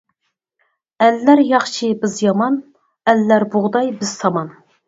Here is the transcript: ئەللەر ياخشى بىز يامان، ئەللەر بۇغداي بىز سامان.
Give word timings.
ئەللەر 1.07 1.43
ياخشى 1.51 1.91
بىز 2.05 2.17
يامان، 2.23 2.57
ئەللەر 3.13 3.49
بۇغداي 3.57 3.97
بىز 4.01 4.19
سامان. 4.25 4.53